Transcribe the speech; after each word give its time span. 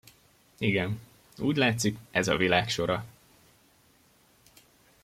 Igen, 0.57 0.99
úgy 1.37 1.55
látszik, 1.57 1.97
ez 2.11 2.27
a 2.27 2.35
világ 2.37 2.69
sora! 2.69 3.05